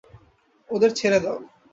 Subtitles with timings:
[0.69, 1.37] ওদের ছেড়ে দাও।